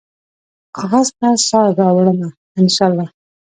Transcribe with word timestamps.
کاغذ 0.75 1.07
ته 1.19 1.29
سا 1.47 1.59
راوړمه، 1.77 2.29
ان 2.59 2.67
شا 2.75 2.85
الله 2.89 3.05